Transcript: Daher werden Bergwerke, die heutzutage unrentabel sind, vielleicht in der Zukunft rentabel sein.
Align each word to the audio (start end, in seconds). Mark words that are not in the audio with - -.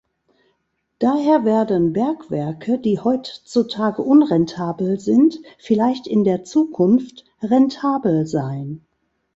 Daher 0.97 1.45
werden 1.45 1.93
Bergwerke, 1.93 2.79
die 2.79 2.99
heutzutage 2.99 4.01
unrentabel 4.01 4.99
sind, 4.99 5.39
vielleicht 5.59 6.07
in 6.07 6.23
der 6.23 6.43
Zukunft 6.43 7.23
rentabel 7.43 8.25
sein. 8.25 8.83